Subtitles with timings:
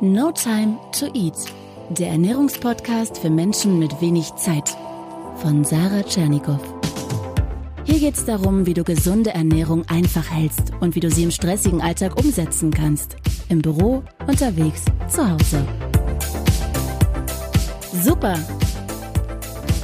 [0.00, 1.34] No Time to Eat,
[1.88, 4.76] der Ernährungspodcast für Menschen mit wenig Zeit
[5.38, 6.60] von Sarah Tschernikow.
[7.82, 11.32] Hier geht es darum, wie du gesunde Ernährung einfach hältst und wie du sie im
[11.32, 13.16] stressigen Alltag umsetzen kannst.
[13.48, 15.66] Im Büro, unterwegs, zu Hause.
[18.04, 18.38] Super!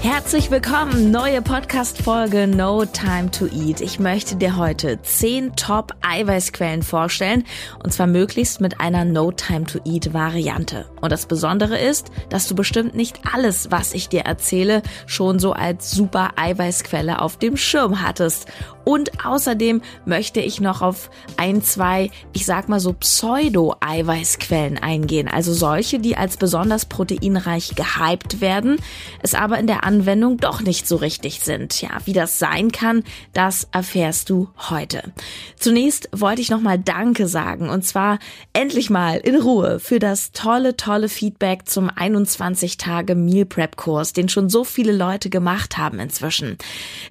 [0.05, 3.81] Herzlich willkommen, neue Podcast-Folge No Time to Eat.
[3.81, 7.45] Ich möchte dir heute 10 Top-Eiweißquellen vorstellen
[7.83, 10.85] und zwar möglichst mit einer No Time to Eat Variante.
[11.01, 15.55] Und das Besondere ist, dass du bestimmt nicht alles, was ich dir erzähle, schon so
[15.55, 18.47] als super Eiweißquelle auf dem Schirm hattest.
[18.85, 25.29] Und außerdem möchte ich noch auf ein, zwei, ich sag mal so Pseudo-Eiweißquellen eingehen.
[25.29, 28.77] Also solche, die als besonders proteinreich gehypt werden,
[29.23, 31.81] es aber in der Anwendung doch nicht so richtig sind.
[31.81, 35.13] Ja, wie das sein kann, das erfährst du heute.
[35.59, 38.19] Zunächst wollte ich nochmal Danke sagen und zwar
[38.53, 44.13] endlich mal in Ruhe für das tolle, tolle Feedback zum 21 Tage Meal Prep Kurs,
[44.13, 46.59] den schon so viele Leute gemacht haben inzwischen.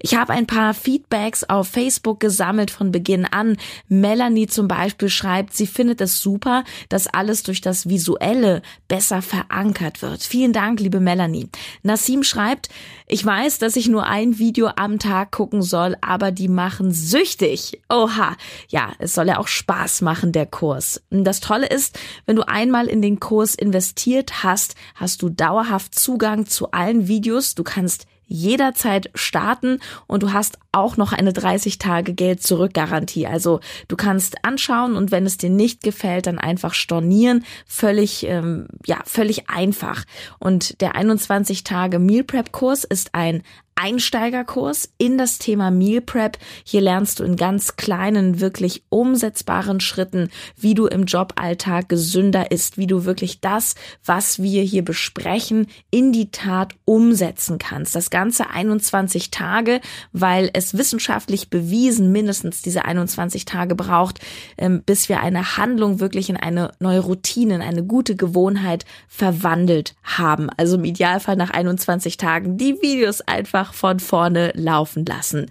[0.02, 3.58] Ich habe ein paar Feedbacks auf Facebook gesammelt von Beginn an.
[3.88, 10.02] Melanie zum Beispiel schreibt, sie findet es super, dass alles durch das Visuelle besser verankert
[10.02, 10.24] wird.
[10.24, 11.50] Vielen Dank, liebe Melanie.
[11.82, 12.70] Nassim schreibt,
[13.08, 17.82] ich weiß, dass ich nur ein Video am Tag gucken soll, aber die machen süchtig.
[17.90, 18.36] Oha.
[18.70, 21.02] Ja, es soll ja auch Spaß machen, der Kurs.
[21.10, 26.46] Das Tolle ist, wenn du einmal in den Kurs investiert hast, hast du dauerhaft Zugang
[26.46, 27.56] zu allen Videos.
[27.56, 33.28] Du kannst jederzeit starten und du hast auch noch eine 30 Tage Geld zurück Garantie.
[33.28, 37.46] Also du kannst anschauen und wenn es dir nicht gefällt, dann einfach stornieren.
[37.68, 40.04] Völlig, ähm, ja, völlig einfach.
[40.40, 43.44] Und der 21 Tage Meal Prep Kurs ist ein
[43.76, 46.38] Einsteigerkurs in das Thema Meal Prep.
[46.64, 52.78] Hier lernst du in ganz kleinen, wirklich umsetzbaren Schritten, wie du im Joballtag gesünder isst,
[52.78, 57.96] wie du wirklich das, was wir hier besprechen, in die Tat umsetzen kannst.
[57.96, 59.82] Das ganze 21 Tage,
[60.12, 64.20] weil es wissenschaftlich bewiesen mindestens diese 21 Tage braucht,
[64.58, 69.96] ähm, bis wir eine Handlung wirklich in eine neue Routine, in eine gute Gewohnheit verwandelt
[70.04, 70.50] haben.
[70.58, 75.50] Also im Idealfall nach 21 Tagen die Videos einfach einfach von vorne laufen lassen.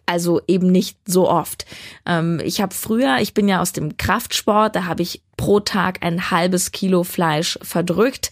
[0.06, 1.66] Also eben nicht so oft.
[2.04, 5.98] Ähm, ich habe früher, ich bin ja aus dem Kraftsport, da habe ich pro Tag
[6.02, 8.30] ein halbes Kilo Fleisch verdrückt.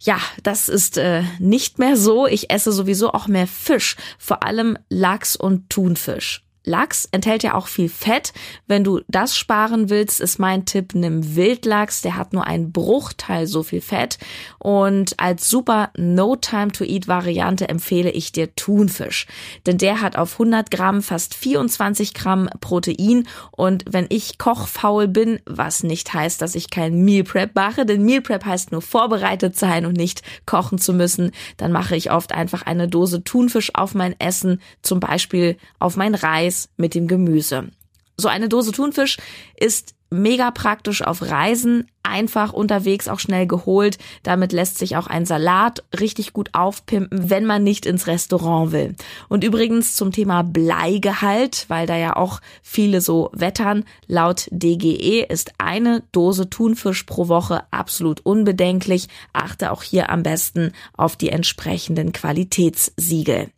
[0.00, 2.26] Ja, das ist äh, nicht mehr so.
[2.26, 6.44] Ich esse sowieso auch mehr Fisch, vor allem Lachs und Thunfisch.
[6.64, 8.32] Lachs enthält ja auch viel Fett.
[8.66, 12.00] Wenn du das sparen willst, ist mein Tipp, nimm Wildlachs.
[12.00, 14.18] Der hat nur einen Bruchteil so viel Fett.
[14.58, 19.26] Und als super No Time to Eat Variante empfehle ich dir Thunfisch.
[19.66, 23.28] Denn der hat auf 100 Gramm fast 24 Gramm Protein.
[23.50, 28.04] Und wenn ich kochfaul bin, was nicht heißt, dass ich kein Meal Prep mache, denn
[28.04, 32.32] Meal Prep heißt nur vorbereitet sein und nicht kochen zu müssen, dann mache ich oft
[32.32, 37.08] einfach eine Dose Thunfisch auf mein Essen, zum Beispiel auf mein Reis Reis mit dem
[37.08, 37.68] Gemüse.
[38.16, 39.16] So eine Dose Thunfisch
[39.56, 43.98] ist mega praktisch auf Reisen, einfach unterwegs auch schnell geholt.
[44.22, 48.94] Damit lässt sich auch ein Salat richtig gut aufpimpen, wenn man nicht ins Restaurant will.
[49.28, 55.54] Und übrigens zum Thema Bleigehalt, weil da ja auch viele so wettern, laut DGE ist
[55.58, 59.08] eine Dose Thunfisch pro Woche absolut unbedenklich.
[59.32, 63.48] Achte auch hier am besten auf die entsprechenden Qualitätssiegel.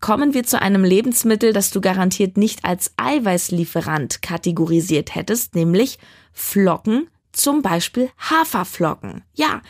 [0.00, 5.98] Kommen wir zu einem Lebensmittel, das du garantiert nicht als Eiweißlieferant kategorisiert hättest, nämlich
[6.32, 9.22] Flocken, zum Beispiel Haferflocken.
[9.34, 9.60] Ja,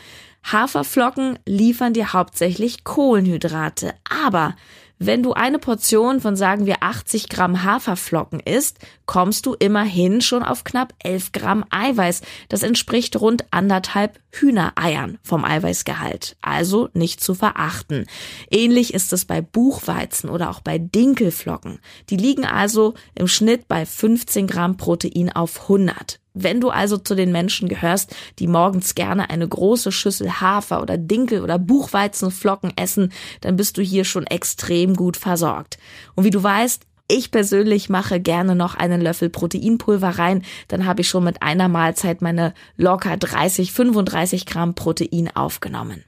[0.43, 4.55] Haferflocken liefern dir hauptsächlich Kohlenhydrate, aber
[5.03, 8.77] wenn du eine Portion von sagen wir 80 Gramm Haferflocken isst,
[9.11, 12.21] kommst du immerhin schon auf knapp 11 Gramm Eiweiß.
[12.47, 16.37] Das entspricht rund anderthalb Hühnereiern vom Eiweißgehalt.
[16.41, 18.05] Also nicht zu verachten.
[18.49, 21.79] Ähnlich ist es bei Buchweizen oder auch bei Dinkelflocken.
[22.09, 26.21] Die liegen also im Schnitt bei 15 Gramm Protein auf 100.
[26.33, 30.97] Wenn du also zu den Menschen gehörst, die morgens gerne eine große Schüssel Hafer oder
[30.97, 33.11] Dinkel oder Buchweizenflocken essen,
[33.41, 35.77] dann bist du hier schon extrem gut versorgt.
[36.15, 41.01] Und wie du weißt, ich persönlich mache gerne noch einen Löffel Proteinpulver rein, dann habe
[41.01, 46.03] ich schon mit einer Mahlzeit meine locker 30, 35 Gramm Protein aufgenommen.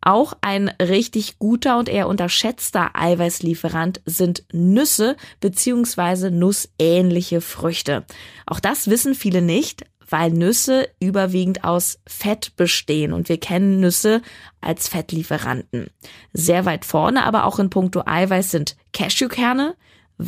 [0.00, 6.30] Auch ein richtig guter und eher unterschätzter Eiweißlieferant sind Nüsse bzw.
[6.30, 8.04] nussähnliche Früchte.
[8.44, 14.20] Auch das wissen viele nicht, weil Nüsse überwiegend aus Fett bestehen und wir kennen Nüsse
[14.60, 15.88] als Fettlieferanten.
[16.34, 19.74] Sehr weit vorne aber auch in puncto Eiweiß sind Cashewkerne,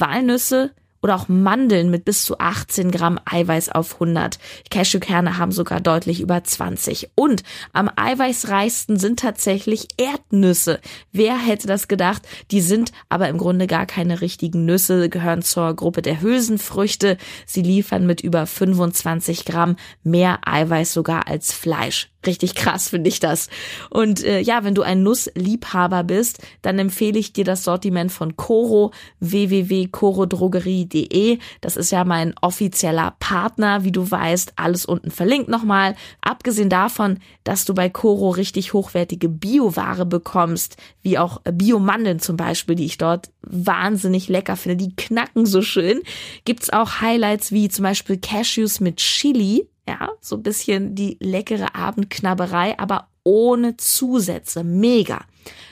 [0.00, 0.72] Walnüsse,
[1.06, 4.40] oder auch Mandeln mit bis zu 18 Gramm Eiweiß auf 100.
[4.70, 7.10] Cashewkerne haben sogar deutlich über 20.
[7.14, 10.80] Und am eiweißreichsten sind tatsächlich Erdnüsse.
[11.12, 12.22] Wer hätte das gedacht?
[12.50, 17.18] Die sind aber im Grunde gar keine richtigen Nüsse, gehören zur Gruppe der Hülsenfrüchte.
[17.46, 22.10] Sie liefern mit über 25 Gramm mehr Eiweiß sogar als Fleisch.
[22.26, 23.48] Richtig krass finde ich das.
[23.90, 28.36] Und äh, ja, wenn du ein Nussliebhaber bist, dann empfehle ich dir das Sortiment von
[28.36, 31.38] Coro www.corodrogerie.de.
[31.60, 35.94] Das ist ja mein offizieller Partner, wie du weißt, alles unten verlinkt nochmal.
[36.20, 42.74] Abgesehen davon, dass du bei Coro richtig hochwertige Bioware bekommst, wie auch Biomandeln zum Beispiel,
[42.74, 46.00] die ich dort wahnsinnig lecker finde, die knacken so schön,
[46.44, 51.74] gibt's auch Highlights wie zum Beispiel Cashews mit Chili ja, so ein bisschen die leckere
[51.74, 54.64] Abendknabberei, aber ohne Zusätze.
[54.64, 55.24] Mega.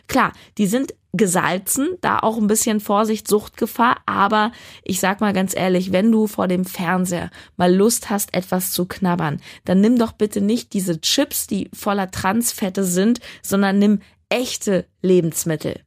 [0.08, 4.50] Klar, die sind gesalzen, da auch ein bisschen Vorsicht, Suchtgefahr, aber
[4.82, 8.86] ich sag mal ganz ehrlich, wenn du vor dem Fernseher mal Lust hast, etwas zu
[8.86, 14.86] knabbern, dann nimm doch bitte nicht diese Chips, die voller Transfette sind, sondern nimm echte
[15.02, 15.80] Lebensmittel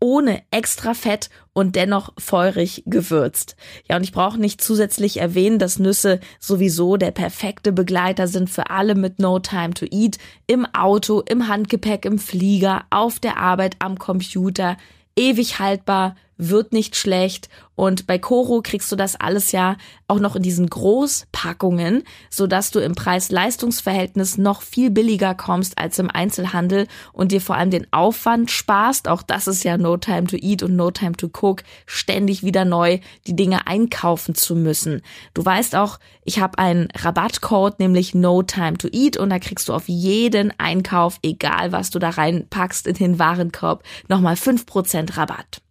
[0.00, 3.54] ohne extra Fett und dennoch feurig gewürzt.
[3.88, 8.70] Ja, und ich brauche nicht zusätzlich erwähnen, dass Nüsse sowieso der perfekte Begleiter sind für
[8.70, 13.76] alle mit No Time to Eat, im Auto, im Handgepäck, im Flieger, auf der Arbeit,
[13.78, 14.76] am Computer,
[15.16, 17.48] ewig haltbar, wird nicht schlecht.
[17.76, 19.76] Und bei Coro kriegst du das alles ja
[20.06, 25.98] auch noch in diesen Großpackungen, so dass du im Preis-Leistungs-Verhältnis noch viel billiger kommst als
[25.98, 29.08] im Einzelhandel und dir vor allem den Aufwand sparst.
[29.08, 32.66] Auch das ist ja No Time to Eat und No Time to Cook, ständig wieder
[32.66, 35.00] neu die Dinge einkaufen zu müssen.
[35.32, 39.70] Du weißt auch, ich habe einen Rabattcode, nämlich No Time to Eat und da kriegst
[39.70, 45.16] du auf jeden Einkauf, egal was du da reinpackst in den Warenkorb, nochmal fünf Prozent
[45.16, 45.62] Rabatt.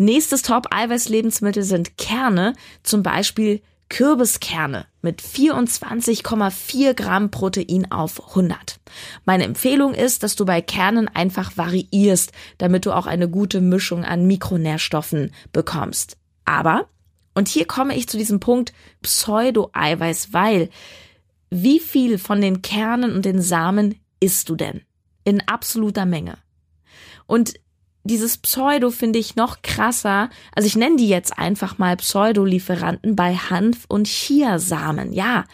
[0.00, 3.60] Nächstes Top-Eiweiß-Lebensmittel sind Kerne, zum Beispiel
[3.90, 8.80] Kürbiskerne mit 24,4 Gramm Protein auf 100.
[9.26, 14.06] Meine Empfehlung ist, dass du bei Kernen einfach variierst, damit du auch eine gute Mischung
[14.06, 16.16] an Mikronährstoffen bekommst.
[16.46, 16.88] Aber,
[17.34, 20.70] und hier komme ich zu diesem Punkt Pseudo-Eiweiß, weil
[21.50, 24.80] wie viel von den Kernen und den Samen isst du denn?
[25.24, 26.38] In absoluter Menge.
[27.26, 27.52] Und
[28.04, 30.30] dieses Pseudo finde ich noch krasser.
[30.54, 35.12] Also ich nenne die jetzt einfach mal Pseudo-Lieferanten bei Hanf und Chiasamen.
[35.12, 35.44] Ja,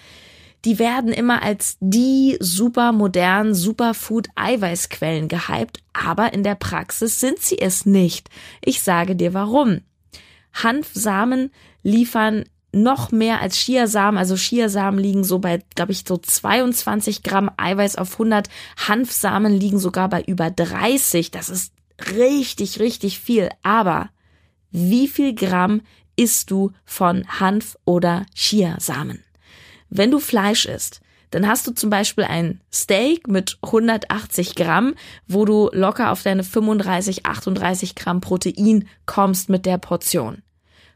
[0.64, 7.58] die werden immer als die super modernen Superfood-Eiweißquellen gehypt, aber in der Praxis sind sie
[7.58, 8.30] es nicht.
[8.64, 9.82] Ich sage dir warum.
[10.52, 11.50] Hanfsamen
[11.82, 14.18] liefern noch mehr als Chiasamen.
[14.18, 18.48] Also Chiasamen liegen so bei, glaube ich, so 22 Gramm Eiweiß auf 100.
[18.88, 21.30] Hanfsamen liegen sogar bei über 30.
[21.30, 21.72] Das ist
[22.16, 23.48] richtig, richtig viel.
[23.62, 24.10] Aber
[24.70, 25.82] wie viel Gramm
[26.16, 29.22] isst du von Hanf oder Chiasamen?
[29.88, 31.00] Wenn du Fleisch isst,
[31.30, 34.94] dann hast du zum Beispiel ein Steak mit 180 Gramm,
[35.26, 40.42] wo du locker auf deine 35, 38 Gramm Protein kommst mit der Portion.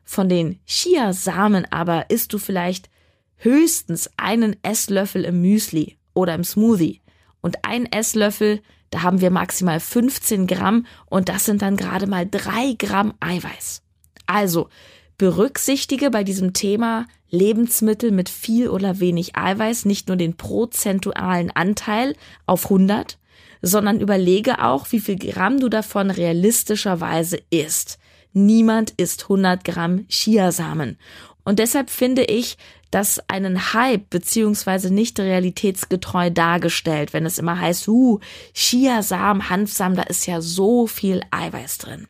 [0.04, 2.90] Von den Chiasamen aber isst du vielleicht
[3.36, 7.00] höchstens einen Esslöffel im Müsli oder im Smoothie.
[7.40, 12.26] Und ein Esslöffel, da haben wir maximal 15 Gramm und das sind dann gerade mal
[12.28, 13.82] drei Gramm Eiweiß.
[14.26, 14.68] Also
[15.16, 22.16] berücksichtige bei diesem Thema Lebensmittel mit viel oder wenig Eiweiß nicht nur den prozentualen Anteil
[22.46, 23.18] auf 100,
[23.62, 27.98] sondern überlege auch, wie viel Gramm du davon realistischerweise isst.
[28.32, 30.98] Niemand isst 100 Gramm Chiasamen.
[31.44, 32.56] Und deshalb finde ich,
[32.90, 38.20] dass einen Hype beziehungsweise nicht realitätsgetreu dargestellt, wenn es immer heißt, uh,
[38.54, 42.08] Chiasamen, Hanfsamen, da ist ja so viel Eiweiß drin.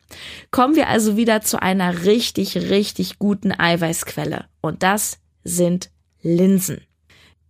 [0.51, 4.45] Kommen wir also wieder zu einer richtig, richtig guten Eiweißquelle.
[4.61, 5.89] Und das sind
[6.21, 6.81] Linsen.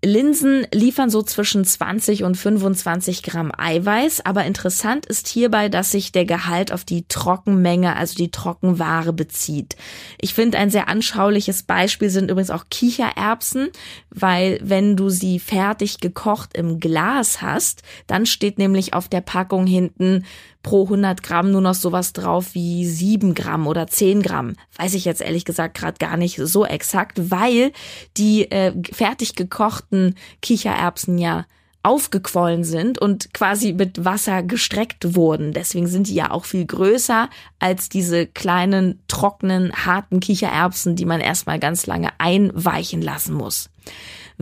[0.03, 6.12] Linsen liefern so zwischen 20 und 25 Gramm Eiweiß, aber interessant ist hierbei, dass sich
[6.12, 9.75] der Gehalt auf die Trockenmenge, also die Trockenware bezieht.
[10.20, 13.70] Ich finde ein sehr anschauliches Beispiel sind übrigens auch Kichererbsen,
[14.10, 19.67] weil wenn du sie fertig gekocht im Glas hast, dann steht nämlich auf der Packung
[19.67, 20.25] hinten
[20.63, 24.56] pro 100 Gramm nur noch sowas drauf wie 7 Gramm oder 10 Gramm.
[24.77, 27.72] Weiß ich jetzt ehrlich gesagt gerade gar nicht so exakt, weil
[28.18, 31.46] die äh, fertig gekochten Kichererbsen ja
[31.84, 35.51] aufgequollen sind und quasi mit Wasser gestreckt wurden.
[35.51, 41.22] Deswegen sind die ja auch viel größer als diese kleinen, trockenen, harten Kichererbsen, die man
[41.22, 43.70] erstmal ganz lange einweichen lassen muss.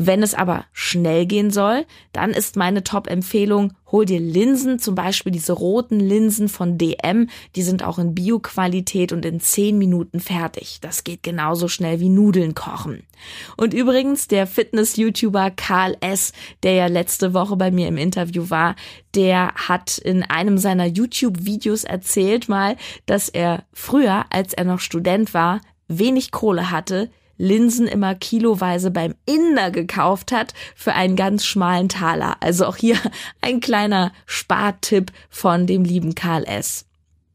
[0.02, 5.34] Wenn es aber schnell gehen soll, dann ist meine Top-Empfehlung, hol dir Linsen, zum Beispiel
[5.34, 7.28] diese roten Linsen von DM,
[7.58, 10.78] die sind auch in Bio-Qualität und in 10 Minuten fertig.
[10.80, 13.04] Das geht genauso schnell wie Nudeln kochen.
[13.58, 16.32] Und übrigens, der Fitness-YouTuber Karl S.,
[16.64, 18.78] der ja letzte Woche bei mir im Interview war,
[19.16, 25.34] der hat in einem seiner YouTube-Videos erzählt mal, dass er früher, als er noch Student
[25.34, 31.90] war, wenig Kohle hatte, Linsen immer kiloweise beim Inder gekauft hat für einen ganz schmalen
[31.90, 32.38] Taler.
[32.42, 32.98] Also auch hier
[33.42, 36.86] ein kleiner Spartipp von dem lieben Karl S.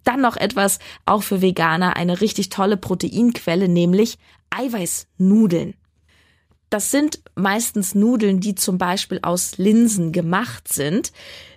[0.04, 4.18] Dann noch etwas auch für Veganer, eine richtig tolle Proteinquelle, nämlich
[4.50, 5.74] Eiweißnudeln.
[6.68, 11.12] Das sind meistens Nudeln, die zum Beispiel aus Linsen gemacht sind.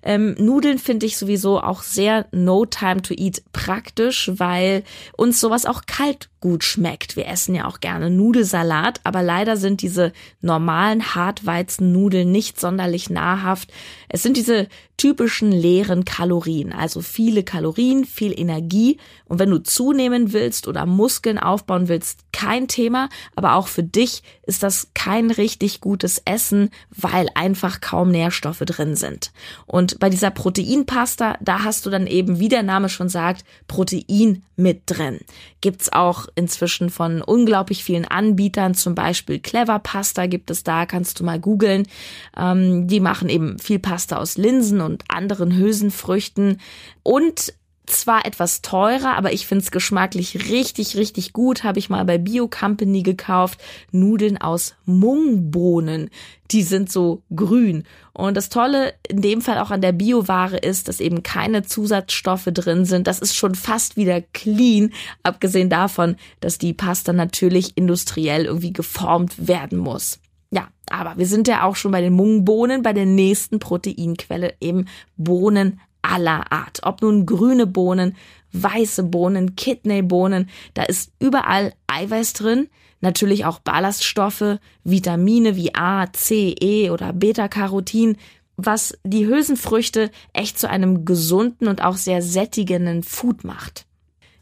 [0.07, 4.85] Ähm, Nudeln finde ich sowieso auch sehr no time to eat praktisch, weil
[5.17, 7.17] uns sowas auch kalt gut schmeckt.
[7.17, 13.73] Wir essen ja auch gerne Nudelsalat, aber leider sind diese normalen Hartweizennudeln nicht sonderlich nahrhaft.
[14.07, 18.97] Es sind diese typischen leeren Kalorien, also viele Kalorien, viel Energie.
[19.25, 23.09] Und wenn du zunehmen willst oder Muskeln aufbauen willst, kein Thema.
[23.35, 28.95] Aber auch für dich ist das kein richtig gutes Essen, weil einfach kaum Nährstoffe drin
[28.95, 29.31] sind.
[29.65, 34.43] Und bei dieser Proteinpasta, da hast du dann eben, wie der Name schon sagt, Protein
[34.55, 35.19] mit drin.
[35.61, 41.19] Gibt's auch inzwischen von unglaublich vielen Anbietern, zum Beispiel Clever Pasta gibt es da, kannst
[41.19, 41.87] du mal googeln.
[42.35, 46.59] Ähm, die machen eben viel Pasta aus Linsen und anderen Hülsenfrüchten
[47.03, 47.53] und
[47.87, 51.63] zwar etwas teurer, aber ich find's geschmacklich richtig, richtig gut.
[51.63, 53.59] Habe ich mal bei Bio Company gekauft.
[53.91, 56.09] Nudeln aus Mungbohnen.
[56.51, 57.83] Die sind so grün.
[58.13, 62.49] Und das Tolle in dem Fall auch an der Bioware ist, dass eben keine Zusatzstoffe
[62.53, 63.07] drin sind.
[63.07, 64.91] Das ist schon fast wieder clean,
[65.23, 70.19] abgesehen davon, dass die Pasta natürlich industriell irgendwie geformt werden muss.
[70.49, 74.87] Ja, aber wir sind ja auch schon bei den Mungbohnen, bei der nächsten Proteinquelle, eben
[75.17, 76.79] Bohnen aller Art.
[76.83, 78.15] Ob nun grüne Bohnen,
[78.53, 82.69] weiße Bohnen, Kidneybohnen, da ist überall Eiweiß drin,
[83.01, 88.17] natürlich auch Ballaststoffe, Vitamine wie A, C, E oder Beta-Carotin,
[88.55, 93.86] was die Hülsenfrüchte echt zu einem gesunden und auch sehr sättigenden Food macht.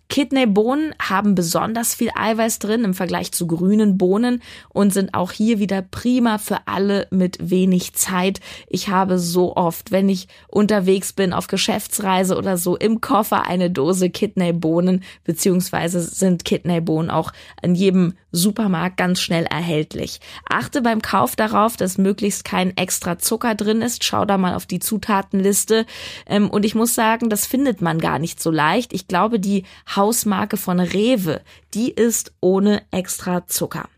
[0.08, 5.60] Kidneybohnen haben besonders viel Eiweiß drin im Vergleich zu grünen Bohnen und sind auch hier
[5.60, 8.40] wieder prima für alle mit wenig Zeit.
[8.68, 13.72] Ich habe so oft, wenn ich unterwegs bin auf Geschäftsreise oder so, im Koffer eine
[13.72, 17.32] Dose Kidneybohnen, beziehungsweise sind Kidneybohnen auch
[17.62, 20.20] an jedem Supermarkt ganz schnell erhältlich.
[20.50, 24.04] Achte beim Kauf darauf, dass möglichst kein extra Zucker drin ist.
[24.04, 25.86] Schau da mal auf die Zutatenliste.
[26.26, 28.94] Ähm, und ich muss sagen, das findet man gar nicht so leicht.
[28.94, 29.64] Ich glaube, die
[29.96, 31.42] Hausmarke von Rewe,
[31.74, 33.90] die ist ohne extra Zucker.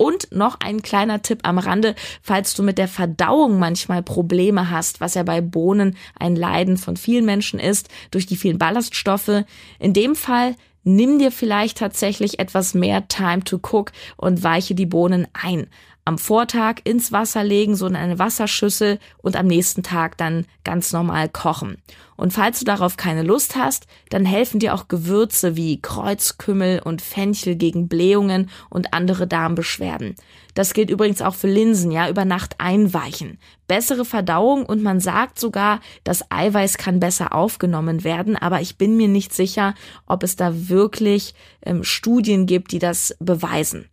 [0.00, 5.02] Und noch ein kleiner Tipp am Rande, falls du mit der Verdauung manchmal Probleme hast,
[5.02, 9.44] was ja bei Bohnen ein Leiden von vielen Menschen ist, durch die vielen Ballaststoffe.
[9.78, 14.86] In dem Fall nimm dir vielleicht tatsächlich etwas mehr Time to Cook und weiche die
[14.86, 15.66] Bohnen ein.
[16.10, 20.92] Am Vortag ins Wasser legen, so in eine Wasserschüssel und am nächsten Tag dann ganz
[20.92, 21.76] normal kochen.
[22.16, 27.00] Und falls du darauf keine Lust hast, dann helfen dir auch Gewürze wie Kreuzkümmel und
[27.00, 30.16] Fenchel gegen Blähungen und andere Darmbeschwerden.
[30.54, 33.38] Das gilt übrigens auch für Linsen, ja, über Nacht einweichen.
[33.68, 38.96] Bessere Verdauung und man sagt sogar, das Eiweiß kann besser aufgenommen werden, aber ich bin
[38.96, 39.76] mir nicht sicher,
[40.06, 43.88] ob es da wirklich ähm, Studien gibt, die das beweisen.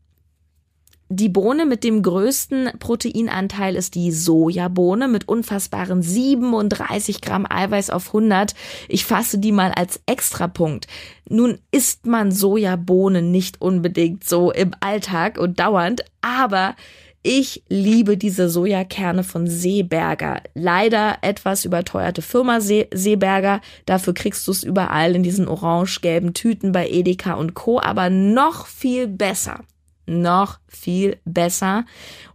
[1.09, 8.07] Die Bohne mit dem größten Proteinanteil ist die Sojabohne mit unfassbaren 37 Gramm Eiweiß auf
[8.07, 8.53] 100.
[8.89, 10.87] Ich fasse die mal als Extrapunkt.
[11.29, 16.75] Nun isst man Sojabohnen nicht unbedingt so im Alltag und dauernd, aber
[17.23, 20.41] ich liebe diese Sojakerne von Seeberger.
[20.55, 23.61] Leider etwas überteuerte Firma See Seeberger.
[23.85, 27.79] Dafür kriegst du es überall in diesen orange-gelben Tüten bei Edeka und Co.
[27.79, 29.63] Aber noch viel besser
[30.07, 31.85] noch viel besser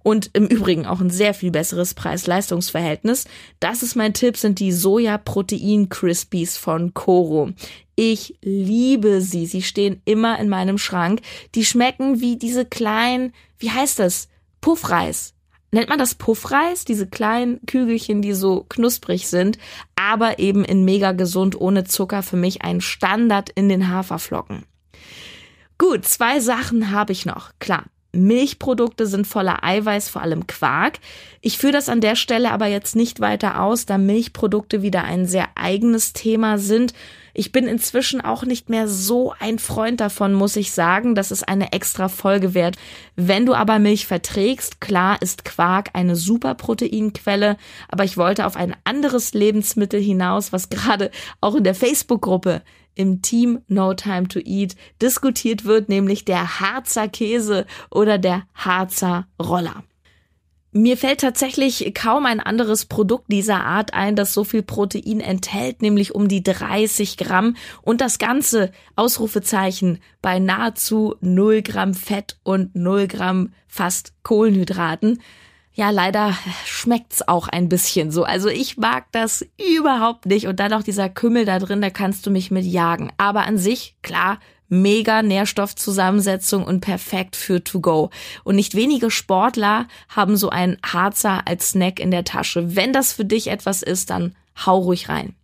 [0.02, 3.24] und im Übrigen auch ein sehr viel besseres Preis-Leistungs-Verhältnis.
[3.60, 7.50] Das ist mein Tipp, sind die Soja-Protein-Crispies von Koro.
[7.96, 9.46] Ich liebe sie.
[9.46, 11.20] Sie stehen immer in meinem Schrank.
[11.54, 14.28] Die schmecken wie diese kleinen, wie heißt das?
[14.60, 15.34] Puffreis.
[15.70, 16.84] Nennt man das Puffreis?
[16.84, 19.58] Diese kleinen Kügelchen, die so knusprig sind,
[19.96, 22.22] aber eben in mega gesund ohne Zucker.
[22.22, 24.64] Für mich ein Standard in den Haferflocken.
[25.82, 27.50] Gut, zwei Sachen habe ich noch.
[27.58, 31.00] Klar, Milchprodukte sind voller Eiweiß, vor allem Quark.
[31.40, 35.26] Ich führe das an der Stelle aber jetzt nicht weiter aus, da Milchprodukte wieder ein
[35.26, 36.94] sehr eigenes Thema sind.
[37.34, 41.14] Ich bin inzwischen auch nicht mehr so ein Freund davon, muss ich sagen.
[41.14, 42.76] Das ist eine extra Folge wert.
[43.16, 47.56] Wenn du aber Milch verträgst, klar ist Quark eine super Proteinquelle,
[47.88, 51.10] aber ich wollte auf ein anderes Lebensmittel hinaus, was gerade
[51.40, 52.62] auch in der Facebook-Gruppe
[52.94, 59.26] im Team No Time to Eat diskutiert wird, nämlich der Harzer Käse oder der Harzer
[59.42, 59.82] Roller.
[60.74, 65.82] Mir fällt tatsächlich kaum ein anderes Produkt dieser Art ein, das so viel Protein enthält,
[65.82, 72.74] nämlich um die 30 Gramm und das Ganze, Ausrufezeichen, bei nahezu 0 Gramm Fett und
[72.74, 75.18] 0 Gramm fast Kohlenhydraten
[75.74, 76.36] ja, leider
[76.66, 78.24] schmeckt's auch ein bisschen so.
[78.24, 80.46] Also ich mag das überhaupt nicht.
[80.46, 83.10] Und dann noch dieser Kümmel da drin, da kannst du mich mit jagen.
[83.16, 84.38] Aber an sich, klar,
[84.72, 88.10] mega Nährstoffzusammensetzung und perfekt für to go.
[88.42, 92.74] Und nicht wenige Sportler haben so ein Harzer als Snack in der Tasche.
[92.74, 95.34] Wenn das für dich etwas ist, dann hau ruhig rein.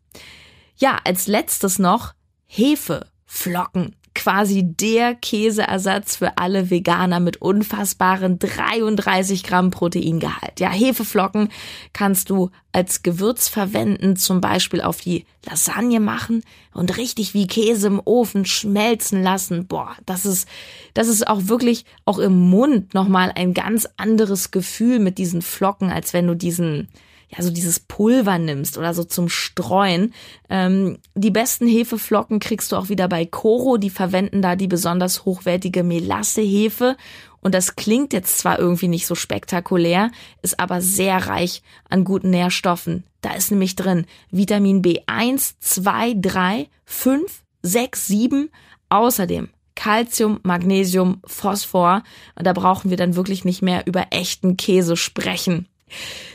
[0.78, 2.14] Ja, als letztes noch
[2.46, 3.94] Hefe, Flocken
[4.28, 10.60] quasi der Käseersatz für alle Veganer mit unfassbaren 33 Gramm Proteingehalt.
[10.60, 11.48] Ja, Hefeflocken
[11.94, 16.42] kannst du als Gewürz verwenden, zum Beispiel auf die Lasagne machen
[16.74, 19.66] und richtig wie Käse im Ofen schmelzen lassen.
[19.66, 20.46] Boah, das ist,
[20.92, 25.90] das ist auch wirklich auch im Mund nochmal ein ganz anderes Gefühl mit diesen Flocken,
[25.90, 26.88] als wenn du diesen,
[27.28, 30.14] ja, so dieses Pulver nimmst oder so zum Streuen.
[30.48, 33.76] Ähm, die besten Hefeflocken kriegst du auch wieder bei Coro.
[33.76, 36.96] Die verwenden da die besonders hochwertige Melasse-Hefe.
[37.40, 40.10] Und das klingt jetzt zwar irgendwie nicht so spektakulär,
[40.42, 43.04] ist aber sehr reich an guten Nährstoffen.
[43.20, 48.50] Da ist nämlich drin Vitamin B1, 2, 3, 5, 6, 7.
[48.88, 52.02] Außerdem Calcium, Magnesium, Phosphor.
[52.34, 55.67] Und da brauchen wir dann wirklich nicht mehr über echten Käse sprechen.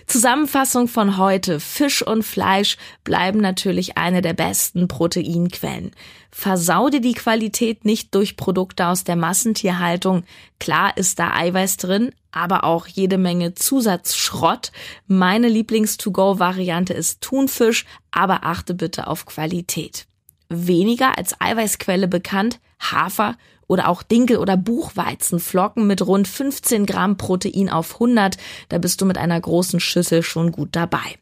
[0.07, 1.59] Zusammenfassung von heute.
[1.59, 5.91] Fisch und Fleisch bleiben natürlich eine der besten Proteinquellen.
[6.31, 10.23] Versau dir die Qualität nicht durch Produkte aus der Massentierhaltung.
[10.59, 14.71] Klar ist da Eiweiß drin, aber auch jede Menge Zusatzschrott.
[15.07, 20.07] Meine Lieblings-to-go-Variante ist Thunfisch, aber achte bitte auf Qualität.
[20.49, 27.69] Weniger als Eiweißquelle bekannt Hafer oder auch Dinkel- oder Buchweizenflocken mit rund 15 Gramm Protein
[27.69, 28.37] auf 100.
[28.69, 31.17] Da bist du mit einer großen Schüssel schon gut dabei.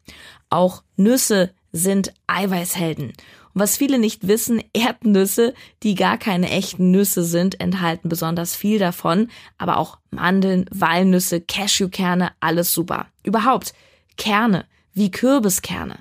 [0.49, 3.13] Auch Nüsse sind Eiweißhelden.
[3.53, 8.79] Und was viele nicht wissen, Erdnüsse, die gar keine echten Nüsse sind, enthalten besonders viel
[8.79, 13.07] davon, aber auch Mandeln, Walnüsse, Cashewkerne, alles super.
[13.23, 13.73] Überhaupt
[14.17, 15.99] Kerne wie Kürbiskerne,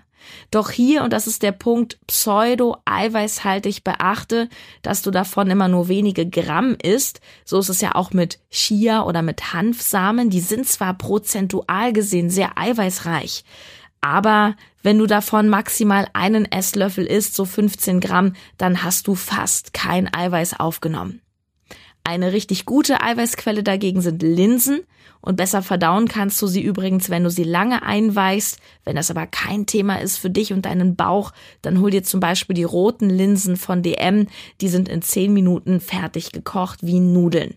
[0.51, 4.49] doch hier, und das ist der Punkt, pseudo-eiweißhaltig beachte,
[4.83, 7.21] dass du davon immer nur wenige Gramm isst.
[7.45, 10.31] So ist es ja auch mit Chia oder mit Hanfsamen.
[10.31, 13.45] Die sind zwar prozentual gesehen sehr eiweißreich,
[14.01, 19.75] aber wenn du davon maximal einen Esslöffel isst, so 15 Gramm, dann hast du fast
[19.75, 21.21] kein Eiweiß aufgenommen.
[22.05, 24.81] Eine richtig gute Eiweißquelle dagegen sind Linsen
[25.21, 28.59] und besser verdauen kannst du sie übrigens, wenn du sie lange einweichst.
[28.85, 31.33] Wenn das aber kein Thema ist für dich und deinen Bauch,
[31.63, 34.29] dann hol dir zum Beispiel die roten Linsen von DM.
[34.61, 37.55] Die sind in 10 Minuten fertig gekocht wie Nudeln.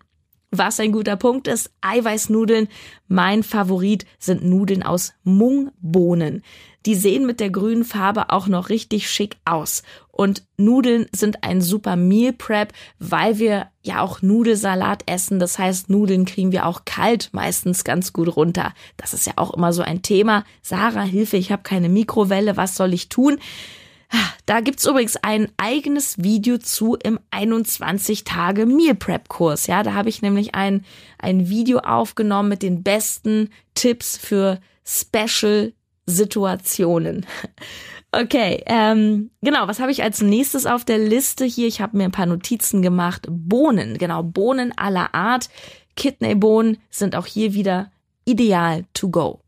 [0.55, 2.67] Was ein guter Punkt ist, Eiweißnudeln.
[3.07, 6.43] Mein Favorit sind Nudeln aus Mungbohnen.
[6.85, 9.81] Die sehen mit der grünen Farbe auch noch richtig schick aus.
[10.15, 15.39] Und Nudeln sind ein super Meal Prep, weil wir ja auch Nudelsalat essen.
[15.39, 18.73] Das heißt, Nudeln kriegen wir auch kalt meistens ganz gut runter.
[18.95, 20.43] Das ist ja auch immer so ein Thema.
[20.61, 23.39] Sarah, Hilfe, ich habe keine Mikrowelle, was soll ich tun?
[24.45, 29.65] Da gibt's übrigens ein eigenes Video zu im 21 Tage Meal Prep Kurs.
[29.65, 30.85] Ja, da habe ich nämlich ein,
[31.17, 35.73] ein Video aufgenommen mit den besten Tipps für Special
[36.05, 37.25] Situationen.
[38.15, 41.67] Okay, ähm, genau, was habe ich als nächstes auf der Liste hier?
[41.67, 43.25] Ich habe mir ein paar Notizen gemacht.
[43.27, 45.49] Bohnen, genau, Bohnen aller Art.
[45.95, 47.91] Kidneybohnen sind auch hier wieder
[48.23, 49.39] ideal to go.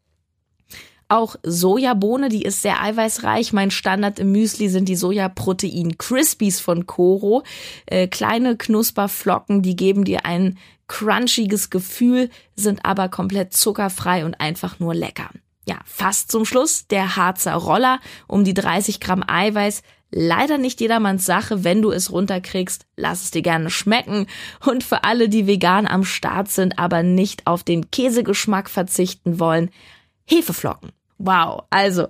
[1.07, 3.53] Auch Sojabohne, die ist sehr eiweißreich.
[3.53, 7.43] Mein Standard im Müsli sind die Sojaprotein Crispies von Coro.
[7.85, 14.79] Äh, kleine Knusperflocken, die geben dir ein crunchiges Gefühl, sind aber komplett zuckerfrei und einfach
[14.79, 15.29] nur lecker.
[15.67, 19.81] Ja, fast zum Schluss der Harzer Roller um die 30 Gramm Eiweiß.
[20.11, 24.27] Leider nicht jedermanns Sache, wenn du es runterkriegst, lass es dir gerne schmecken.
[24.65, 29.71] Und für alle, die vegan am Start sind, aber nicht auf den Käsegeschmack verzichten wollen,
[30.25, 30.91] Hefeflocken.
[31.17, 32.07] Wow, also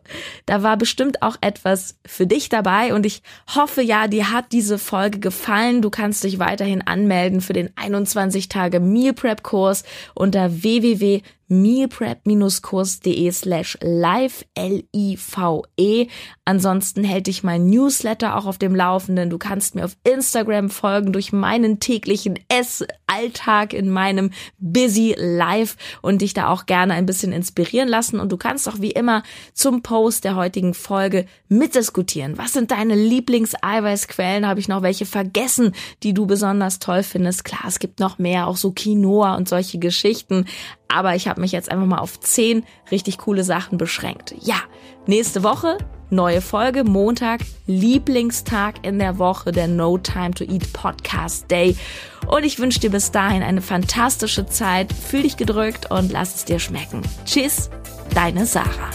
[0.48, 3.22] da war bestimmt auch etwas für dich dabei und ich
[3.54, 5.84] hoffe ja, dir hat diese Folge gefallen.
[5.84, 9.84] Du kannst dich weiterhin anmelden für den 21 Tage Meal Prep Kurs
[10.16, 16.08] unter www mealprep-kurs.de slash live, L-I-V-E.
[16.46, 19.30] Ansonsten hält dich mein Newsletter auch auf dem Laufenden.
[19.30, 26.22] Du kannst mir auf Instagram folgen durch meinen täglichen Essalltag in meinem Busy Life und
[26.22, 28.20] dich da auch gerne ein bisschen inspirieren lassen.
[28.20, 32.38] Und du kannst auch wie immer zum Post der heutigen Folge mitdiskutieren.
[32.38, 34.48] Was sind deine Lieblings-Eiweißquellen?
[34.48, 37.46] Habe ich noch welche vergessen, die du besonders toll findest?
[37.46, 40.46] Klar, es gibt noch mehr, auch so Quinoa und solche Geschichten.
[40.88, 44.34] Aber ich habe mich jetzt einfach mal auf zehn richtig coole Sachen beschränkt.
[44.40, 44.56] Ja,
[45.06, 45.78] nächste Woche
[46.10, 51.76] neue Folge, Montag, Lieblingstag in der Woche, der No Time to Eat Podcast Day.
[52.28, 54.94] Und ich wünsche dir bis dahin eine fantastische Zeit.
[54.94, 57.02] Fühl dich gedrückt und lass es dir schmecken.
[57.26, 57.70] Tschüss,
[58.14, 58.92] deine Sarah.